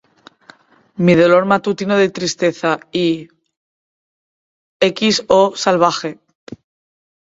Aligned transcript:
Mi 1.09 1.13
dolor 1.19 1.45
matutino 1.51 1.95
de 1.99 2.09
tristeza" 2.09 2.79
y 2.91 3.29
"X. 4.97 5.23
Oh, 5.27 5.53
salvaje". 5.55 6.17